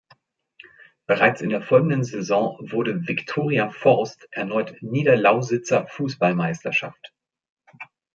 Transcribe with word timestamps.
Bereits 1.05 1.41
in 1.41 1.49
der 1.51 1.61
folgenden 1.61 2.03
Saison 2.03 2.57
wurde 2.71 3.07
"Viktoria 3.07 3.69
Forst" 3.69 4.27
erneut 4.31 4.81
Niederlausitzer 4.81 5.85
Fußballmeisterschaft. 5.85 7.13